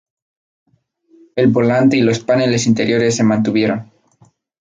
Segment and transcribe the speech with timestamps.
[1.35, 3.91] El volante y los paneles interiores se mantuvieron.